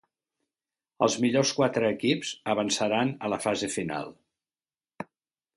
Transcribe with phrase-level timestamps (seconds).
[1.07, 4.11] Els millors quatre equips avançaran a la fase final.